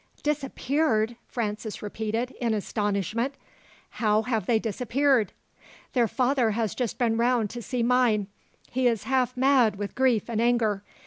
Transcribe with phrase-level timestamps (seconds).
[0.23, 3.35] "Disappeared!" Francis repeated in astonishment
[3.91, 5.31] "How have they disappeared?"
[5.93, 8.25] "Their father has just been round to see mine.
[8.71, 10.81] He is half mad with grief and anger.